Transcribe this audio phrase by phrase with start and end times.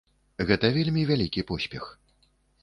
[0.51, 1.83] Гэта вельмі вялікі поспех.